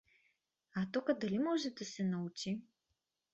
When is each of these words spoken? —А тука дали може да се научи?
—А 0.79 0.91
тука 0.91 1.13
дали 1.19 1.39
може 1.39 1.69
да 1.69 1.85
се 1.85 2.03
научи? 2.03 2.61